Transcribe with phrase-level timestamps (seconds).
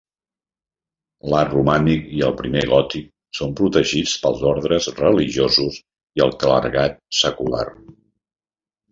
[1.31, 5.77] L'art romànic i el primer gòtic són protegits pels ordes religiosos
[6.21, 7.63] i el clergat secular.